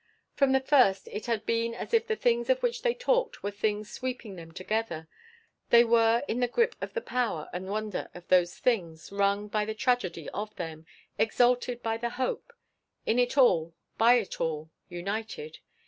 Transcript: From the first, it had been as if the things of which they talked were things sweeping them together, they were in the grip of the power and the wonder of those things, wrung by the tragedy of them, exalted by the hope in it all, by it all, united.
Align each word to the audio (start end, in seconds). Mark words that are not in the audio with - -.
From 0.33 0.51
the 0.51 0.59
first, 0.59 1.07
it 1.09 1.27
had 1.27 1.45
been 1.45 1.75
as 1.75 1.93
if 1.93 2.07
the 2.07 2.15
things 2.15 2.49
of 2.49 2.63
which 2.63 2.81
they 2.81 2.95
talked 2.95 3.43
were 3.43 3.51
things 3.51 3.91
sweeping 3.91 4.35
them 4.35 4.51
together, 4.51 5.07
they 5.69 5.83
were 5.83 6.23
in 6.27 6.39
the 6.39 6.47
grip 6.47 6.75
of 6.81 6.95
the 6.95 7.01
power 7.01 7.47
and 7.53 7.67
the 7.67 7.71
wonder 7.71 8.09
of 8.15 8.27
those 8.27 8.57
things, 8.57 9.11
wrung 9.11 9.47
by 9.47 9.63
the 9.63 9.75
tragedy 9.75 10.27
of 10.29 10.55
them, 10.55 10.87
exalted 11.19 11.83
by 11.83 11.97
the 11.97 12.09
hope 12.09 12.51
in 13.05 13.19
it 13.19 13.37
all, 13.37 13.75
by 13.99 14.15
it 14.15 14.41
all, 14.41 14.71
united. 14.89 15.59